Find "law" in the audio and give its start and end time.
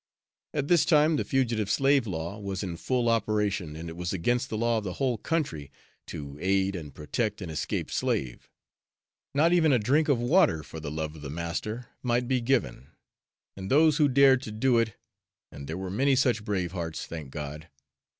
2.07-2.39, 4.57-4.79